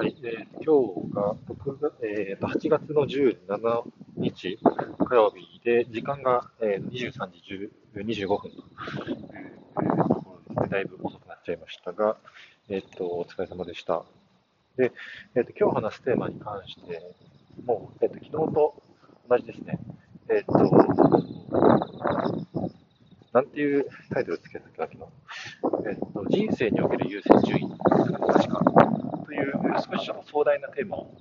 [0.00, 3.82] はい、えー今日が6月、えーと8月の17
[4.16, 4.58] 日
[5.06, 10.68] 火曜日で、時間が、えー23時25分というところですね。
[10.70, 12.16] だいぶ遅くなっちゃいましたが、
[12.70, 14.06] えーとお疲れ様でした。
[14.78, 14.90] で、
[15.34, 17.14] えーと今日話すテーマに関して
[17.66, 18.82] も、えーと昨日と
[19.28, 19.78] 同じですね。
[20.30, 20.54] えっ、と、
[23.34, 25.90] なんていうタイトルつけたっけ、昨日。
[25.90, 28.60] えっ、と、人生における優先順位、確か。
[29.30, 31.14] という少しちょっと壮大なテーマを、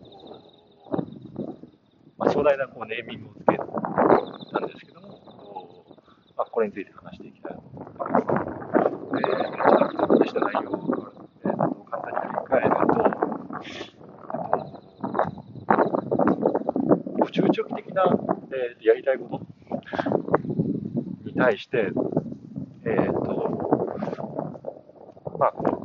[2.17, 5.85] まあ、壮大なこうネーミングをつけたんですけども、こ
[6.35, 8.25] まあ、これについて話していきたいと思います。
[8.25, 10.73] で、ちょっと昨日話した内容を、
[11.45, 11.57] えーと
[11.91, 12.69] 簡単に振り返る
[17.19, 18.03] と、中長期的な、
[18.51, 19.45] えーやりたいこと
[21.29, 21.91] に対して、
[22.85, 23.29] えっ、と、
[25.37, 25.78] まあ、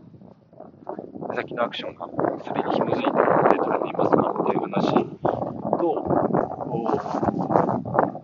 [1.34, 2.06] 先のアクションが
[2.44, 3.10] それに紐づいて
[3.58, 4.92] 取れていますかっていう話
[5.78, 6.04] と、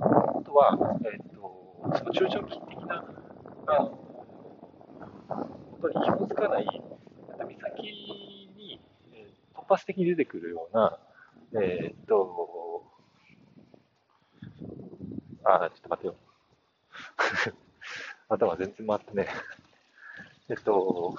[0.03, 1.39] あとは、えっ、と、
[1.99, 3.05] その中長期的な、
[3.67, 6.67] あの、ことに紐づかない、
[7.47, 8.81] 目先に、
[9.13, 10.99] え突発的に出てくるような、
[11.61, 12.85] えっ、と、
[15.45, 16.15] あ、ちょっと待ってよ。
[18.29, 19.27] 頭全然回ってね。
[20.49, 21.17] えっと、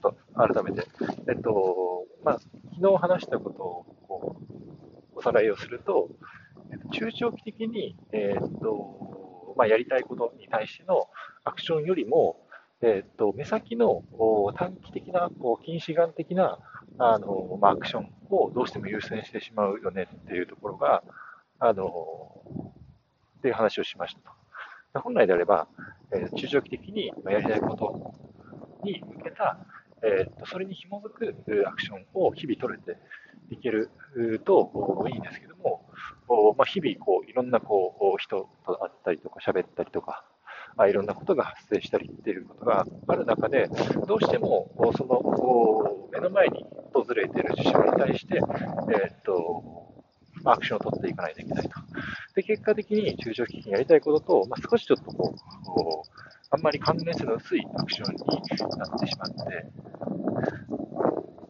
[0.00, 0.86] と改めて、
[1.28, 2.38] えっと、まあ、
[2.74, 4.36] 昨日話したことをこ
[5.14, 6.08] うおさらいをすると、
[6.72, 11.08] えっと中長期的に、えっと、まあ、やりたいことに対しての
[11.44, 12.36] アクションよりも、
[12.82, 16.58] えっと、目先のお短期的な、こう、近視眼的な、
[16.98, 21.02] あの、まあ、アクションをどうしても優先してしまうよねっていうところが、
[21.58, 22.42] あの、
[23.38, 24.20] っていう話をしました
[24.92, 25.00] と。
[25.00, 25.68] 本来であれば、
[26.12, 28.14] えー中長期的にまあやりたいこと
[28.82, 29.58] に向けた、
[30.02, 31.34] えーとそれに紐づく
[31.68, 32.98] アクションを日々取れて
[33.50, 33.90] いける
[34.44, 35.90] といいんですけども、
[36.56, 40.24] まあ、日々こういろんなこう人と会ったりとか喋ったりとか、
[40.76, 43.68] あいろんなことが発生したりっていうことがある中で、
[44.06, 49.90] どうしてもそのお目の前に訪れている事象に対して、えーと
[50.44, 51.70] アクションを取っていかないといけないと。
[52.34, 55.34] で、結果的に中長期的にやりたいことと、まあ、少しちょっと、こ
[56.06, 58.18] うあんまり関連性の薄いアクションに
[58.76, 59.66] なってしまって、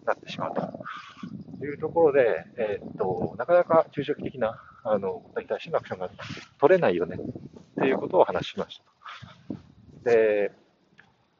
[0.04, 6.10] なってしまうというところで、えーっと、なかなか中長期的なあのことに対してのアクションが
[6.60, 8.82] 取れないよねっていうことを話しまし
[10.04, 10.10] た。
[10.10, 10.52] で、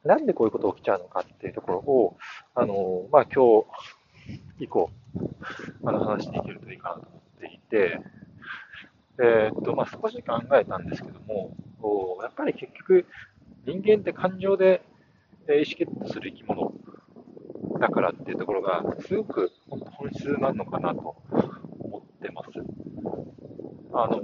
[0.05, 2.17] なんでこういうことが起きちゃうのかっていうところを、
[2.55, 3.65] あの、まあ、今
[4.59, 4.91] 日以降、
[5.85, 8.01] あの話していけるといいかなと思っていて、
[9.23, 11.55] えーっと、まあ、少し考えたんですけども、
[12.23, 13.07] やっぱり結局、
[13.67, 14.83] 人間って感情で
[15.49, 16.73] 意思決定する生き物
[17.81, 21.17] だからっていうところが、すごく本質なのかなと
[21.79, 22.49] 思ってます。
[23.93, 24.23] あの、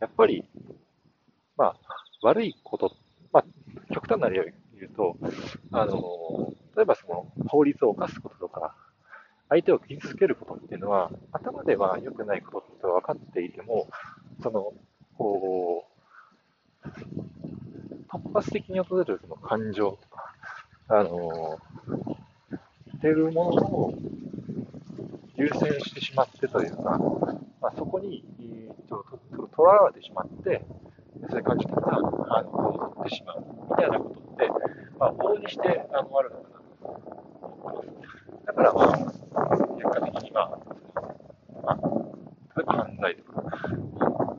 [0.00, 0.44] やっぱり、
[1.56, 1.76] まあ、
[2.22, 2.92] 悪いこと、
[3.32, 4.44] まあ、極端な例を
[4.78, 5.16] 言うと、
[5.72, 8.74] あの、例えばその法律を犯すこととか、
[9.48, 13.88] 相手を傷つけることっていうのは、頭では良くないことって分かっていても、
[14.42, 14.72] その、
[15.16, 15.83] こう、
[18.34, 19.92] 発的に訪れるその感情。
[19.92, 20.34] とか、
[20.88, 21.58] あの、
[22.96, 23.94] っていうものを
[25.36, 26.98] 優先してしまってというか、
[27.60, 30.64] まあ、そこに、えーととととらわれてしまって、
[31.30, 34.48] そういう感情的なあの行動を取ってしまうみたいなことって、
[34.98, 38.46] まあ、往々にしてあのあるのかなと思います。
[38.46, 38.86] だから、まあ、
[39.76, 40.50] 結果的に、まあ、
[41.62, 41.76] まあ、
[42.56, 43.42] 例えば犯罪とか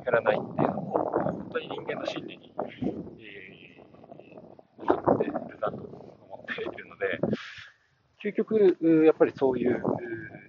[0.03, 2.53] 減らないっていうのも、本当に人間の心理に、
[3.19, 7.19] えー、向かっているなと思っているので、
[8.25, 9.83] 究極、やっぱりそういう、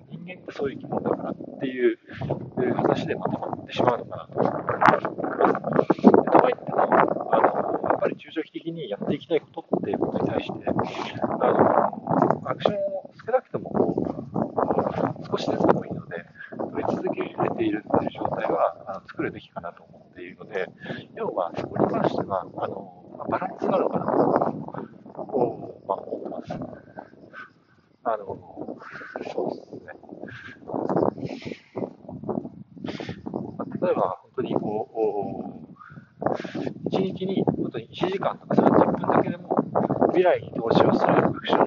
[0.09, 1.99] 人間ってそういう生き物だからっていう
[2.57, 6.03] う話でまとまってしまうのかなと思います。
[6.03, 6.83] とはいっても、
[7.35, 13.95] あの、やっぱり中長期的にやっていきたいことっていうことに対して、あの、アクションを少なくともこ
[15.23, 16.25] う、少しずつでもいいので、
[16.57, 20.67] 取り続けれているっていう状態はあの作るべきかなと思っているので、
[21.15, 26.87] 要はそこに関しては、あの、まあバランスなのかなと、こうまあ、思ってます。
[28.17, 28.25] あの、
[29.31, 29.81] そうですね。
[33.83, 34.89] 例えば、本当にこ
[36.25, 39.55] う、1日に本当に1時間とか30分だけでも
[40.09, 41.67] 未来に投資をするアクションを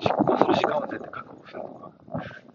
[0.00, 1.90] 実行する時間を絶対確保するとか、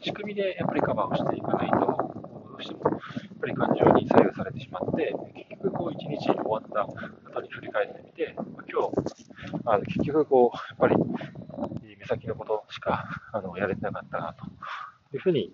[0.01, 2.99] 仕組みでやっぱりカバーをしていかないと、どうしてもやっ
[3.41, 5.15] ぱり感情に左右されてしまって、
[5.49, 6.83] 結局こう1日終わった
[7.31, 8.35] 後に振り返ってみて、
[8.71, 8.93] 今日
[9.65, 10.95] あの結局こう、やっぱり
[12.03, 14.45] 目先のことしか あのやれてなかったなと。
[15.15, 15.53] いうふうに、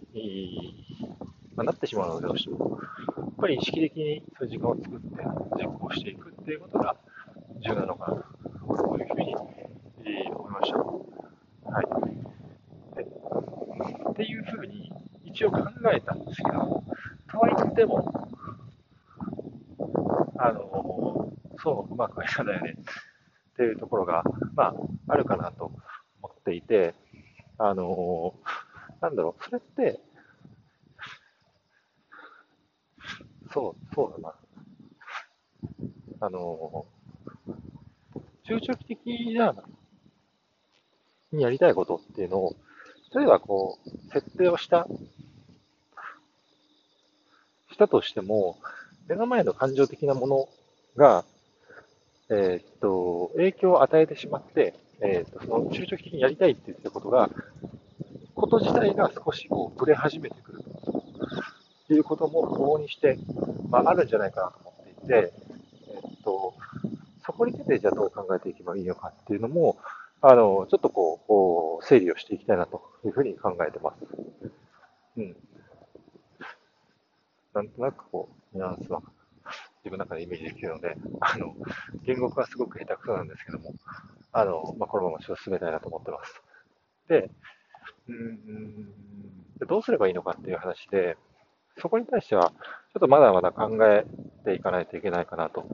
[1.55, 2.79] まあ、なってしまうので、どうしても、
[3.17, 5.23] やっぱり意識的にそういう時間を作って
[5.57, 6.95] 実行していくっていうことが
[7.59, 8.21] 重要なのかな。
[8.21, 10.77] と、そういうふうに思いました。
[10.77, 12.95] はい。
[12.95, 14.91] でっていうふうに
[15.25, 15.59] 一応考
[15.93, 16.83] えたんですけど、
[17.29, 18.29] とはいっても、
[20.37, 22.77] あの、そう、うまくはいかないよね。
[23.53, 24.23] っていうところが、
[24.55, 24.73] まあ、
[25.09, 25.73] あるかなと。
[26.49, 26.95] っていて、
[27.59, 28.33] あの、
[29.01, 29.99] なんだろう、それって、
[33.53, 34.35] そう、そうだな。
[36.21, 36.85] あの、
[38.43, 39.55] 中長期的な、
[41.31, 42.55] にやりたいことっていうのを、
[43.13, 44.87] 例えばこう、設定をした、
[47.71, 48.57] したとしても、
[49.07, 50.49] 目の前の感情的なもの
[50.95, 51.25] が、
[52.29, 57.29] えー、っと、影響を与えてしまって、えー、っと、その中長期的にやりたいって言ったことが、
[58.35, 60.63] こと自体が少しこう、ぶれ始めてくる
[61.87, 63.17] ということも往々にして、
[63.69, 65.33] まあ、あるんじゃないかなと思っていて、
[65.87, 66.53] えー、っと、
[67.25, 69.77] そこについてじゃあどう考えていけばいいのかっていうのも、
[70.21, 74.03] あの、ちょっとこう、整理をしていきたいなというふうに考えてます。
[75.17, 75.35] うん。
[77.53, 79.01] なんとなくこう、ニュアンスは
[79.83, 81.55] 自分の中でイメージできるので、あの、
[82.03, 83.73] 言語化はすごく下手くそなんですけども、
[84.31, 86.41] あの、まあ、このままちょっと進めたいなと思ってます。
[87.07, 87.29] で、
[88.07, 91.17] うん、どうすればいいのかっていう話で、
[91.79, 92.51] そこに対しては、
[92.93, 94.05] ちょっとまだまだ考え
[94.45, 95.65] ていかないといけないかなと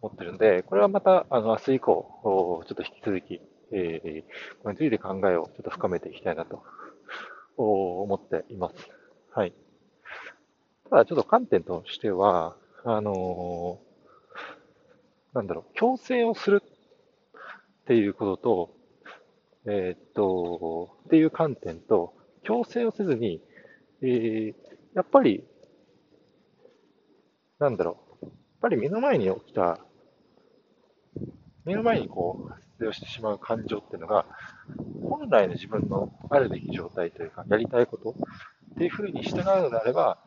[0.00, 3.40] 思ってるので、これはまた、あの、明日以降、ちょっと引き続き、
[3.72, 6.62] えー、これについて考えをちょっと深めていきたいなと
[7.56, 8.74] 思っています。
[9.34, 9.54] はい。
[10.90, 16.62] ただちょっと観点としては、あのー、なんだろう、強制をする
[17.92, 18.74] っていうことと、
[19.66, 23.42] えー、っと、っていう観点と、強制をせずに、
[24.00, 24.54] えー、
[24.94, 25.44] やっぱり、
[27.58, 29.78] なんだろう、やっぱり目の前に起きた、
[31.66, 34.24] 目の前にこう、発生をしてしまう感情っていうのが、
[35.02, 38.16] 本来の自分のあるべき状態というか、やりたいこと
[38.72, 40.18] っていうふうに従うのであれば、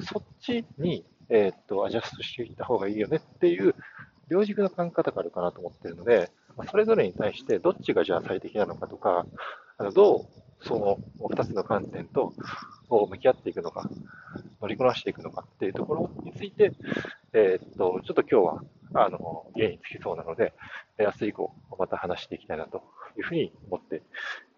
[0.00, 3.74] そっちに、えー、っと、アジャストしていった方がいいよねっていう、
[4.30, 6.30] 両軸の考え方があるかなと思ってるので、
[6.70, 9.26] それぞれに対してどっちがじゃあ最適なのかとか、
[9.78, 12.32] あのどうその2つの観点と
[12.88, 13.88] 向き合っていくのか、
[14.60, 16.72] 乗りこなしていくのかっていうところについて、
[17.32, 18.62] えー、っと、ちょっと今日は、
[18.94, 20.54] あの、家に着きそうなので、
[20.98, 22.82] 明日以降、また話していきたいなと
[23.18, 24.02] いうふうに思って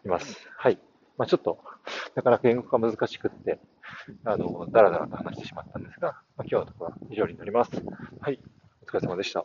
[0.04, 0.48] います。
[0.56, 0.78] はい。
[1.18, 1.58] まあ、ちょっと、
[2.14, 3.58] なかなか言語化難しくって、
[4.24, 7.70] あの、だらだらと話してしまったんですが、まあ、今日のところは以上になります。
[8.20, 8.40] はい。
[8.82, 9.44] お疲れ様でした。